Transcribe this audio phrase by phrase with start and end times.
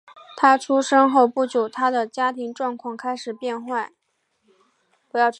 [0.35, 3.91] 他出生后不久他的家庭状况开始变坏。